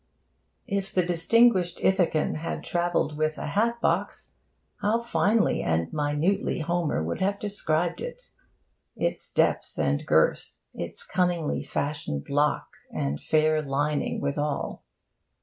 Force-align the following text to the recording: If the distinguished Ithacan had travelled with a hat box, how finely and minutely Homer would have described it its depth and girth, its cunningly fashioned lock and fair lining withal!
If 0.65 0.91
the 0.91 1.05
distinguished 1.05 1.77
Ithacan 1.79 2.37
had 2.37 2.63
travelled 2.63 3.17
with 3.19 3.37
a 3.37 3.45
hat 3.49 3.79
box, 3.81 4.31
how 4.81 4.99
finely 5.01 5.61
and 5.61 5.93
minutely 5.93 6.61
Homer 6.61 7.03
would 7.03 7.19
have 7.21 7.39
described 7.39 8.01
it 8.01 8.31
its 8.95 9.31
depth 9.31 9.77
and 9.77 10.03
girth, 10.07 10.63
its 10.73 11.05
cunningly 11.05 11.61
fashioned 11.61 12.31
lock 12.31 12.69
and 12.91 13.21
fair 13.21 13.61
lining 13.61 14.21
withal! 14.21 14.81